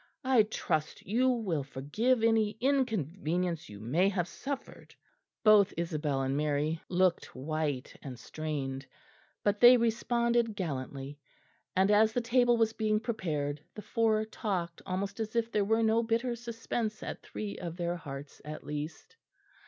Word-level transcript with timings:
I 0.23 0.41
trust 0.41 1.05
you 1.05 1.29
will 1.29 1.61
forgive 1.63 2.23
any 2.23 2.57
inconvenience 2.59 3.69
you 3.69 3.79
may 3.79 4.09
have 4.09 4.27
suffered." 4.27 4.95
Both 5.43 5.75
Isabel 5.77 6.23
and 6.23 6.35
Mary 6.35 6.81
looked 6.89 7.35
white 7.35 7.95
and 8.01 8.17
strained, 8.17 8.87
but 9.43 9.59
they 9.59 9.77
responded 9.77 10.55
gallantly; 10.55 11.19
and 11.75 11.91
as 11.91 12.13
the 12.13 12.19
table 12.21 12.57
was 12.57 12.73
being 12.73 12.99
prepared 12.99 13.61
the 13.75 13.83
four 13.83 14.25
talked 14.25 14.81
almost 14.87 15.19
as 15.19 15.35
if 15.35 15.51
there 15.51 15.65
were 15.65 15.83
no 15.83 16.01
bitter 16.01 16.35
suspense 16.35 17.03
at 17.03 17.21
three 17.21 17.59
of 17.59 17.77
their 17.77 17.95
hearts 17.95 18.41
at 18.43 18.63
least. 18.63 19.15